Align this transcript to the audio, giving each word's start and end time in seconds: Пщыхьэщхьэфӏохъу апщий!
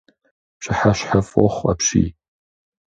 Пщыхьэщхьэфӏохъу 0.59 1.69
апщий! 1.71 2.09